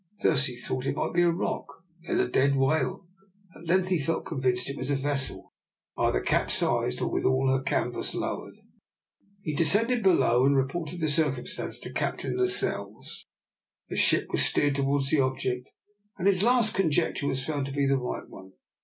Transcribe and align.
At 0.17 0.23
first 0.23 0.47
he 0.47 0.55
thought 0.57 0.87
it 0.87 0.95
might 0.95 1.13
be 1.13 1.21
a 1.21 1.29
rock, 1.29 1.67
then 2.07 2.19
a 2.19 2.27
dead 2.27 2.55
whale. 2.55 3.05
At 3.55 3.67
length 3.67 3.89
he 3.89 3.99
felt 3.99 4.25
convinced 4.25 4.65
that 4.65 4.73
it 4.73 4.77
was 4.79 4.89
a 4.89 4.95
vessel, 4.95 5.53
either 5.95 6.21
capsized 6.21 7.01
or 7.01 7.07
with 7.11 7.23
all 7.23 7.51
her 7.51 7.61
canvas 7.61 8.15
lowered. 8.15 8.55
He 9.43 9.53
descended 9.53 10.01
below, 10.01 10.43
and 10.43 10.57
reported 10.57 11.01
the 11.01 11.07
circumstance 11.07 11.77
to 11.81 11.93
Captain 11.93 12.35
Lascelles. 12.35 13.27
The 13.89 13.95
ship 13.95 14.25
was 14.31 14.43
steered 14.43 14.73
towards 14.73 15.11
the 15.11 15.19
object, 15.21 15.69
and 16.17 16.27
his 16.27 16.41
last 16.41 16.73
conjecture 16.73 17.27
was 17.27 17.45
found 17.45 17.67
to 17.67 17.71
be 17.71 17.85
the 17.85 17.99
right 17.99 18.27
one. 18.27 18.53